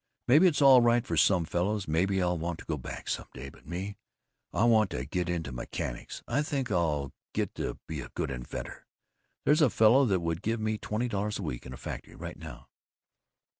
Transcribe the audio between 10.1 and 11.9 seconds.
would give me twenty dollars a week in a